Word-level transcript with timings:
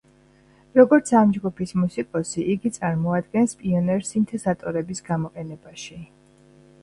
როგორც 0.77 1.11
ამ 1.19 1.33
ჯგუფის 1.33 1.73
მუსიკოსი, 1.81 2.45
იგი 2.55 2.71
წარმოადგენს 2.79 3.53
პიონერს 3.59 4.09
სინთეზატორების 4.15 5.05
გამოყენებაში. 5.11 6.01